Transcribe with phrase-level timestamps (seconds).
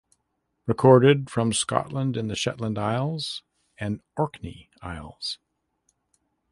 [0.65, 3.43] Recorded from Scotland in the Shetland Isles
[3.77, 5.37] and Orkney Isles.